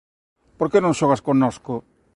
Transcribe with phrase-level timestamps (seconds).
[0.57, 1.73] Por que non xogas connosco?